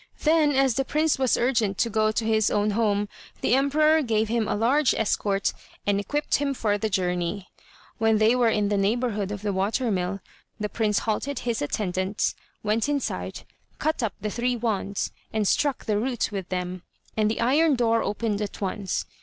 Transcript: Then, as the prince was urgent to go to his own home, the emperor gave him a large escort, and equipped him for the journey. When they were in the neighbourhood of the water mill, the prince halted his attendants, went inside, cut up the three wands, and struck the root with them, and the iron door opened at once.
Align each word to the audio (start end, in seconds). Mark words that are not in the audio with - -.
Then, 0.23 0.51
as 0.53 0.73
the 0.73 0.83
prince 0.83 1.19
was 1.19 1.37
urgent 1.37 1.77
to 1.77 1.87
go 1.87 2.11
to 2.11 2.25
his 2.25 2.49
own 2.49 2.71
home, 2.71 3.07
the 3.41 3.53
emperor 3.53 4.01
gave 4.01 4.29
him 4.29 4.47
a 4.47 4.55
large 4.55 4.95
escort, 4.95 5.53
and 5.85 5.99
equipped 5.99 6.37
him 6.37 6.55
for 6.55 6.75
the 6.79 6.89
journey. 6.89 7.49
When 7.99 8.17
they 8.17 8.35
were 8.35 8.49
in 8.49 8.69
the 8.69 8.77
neighbourhood 8.77 9.29
of 9.31 9.43
the 9.43 9.53
water 9.53 9.91
mill, 9.91 10.19
the 10.59 10.69
prince 10.69 10.97
halted 11.05 11.37
his 11.41 11.61
attendants, 11.61 12.33
went 12.63 12.89
inside, 12.89 13.41
cut 13.77 14.01
up 14.01 14.15
the 14.19 14.31
three 14.31 14.55
wands, 14.55 15.11
and 15.31 15.47
struck 15.47 15.85
the 15.85 15.99
root 15.99 16.31
with 16.31 16.49
them, 16.49 16.81
and 17.15 17.29
the 17.29 17.39
iron 17.41 17.75
door 17.75 18.01
opened 18.01 18.41
at 18.41 18.59
once. 18.59 19.05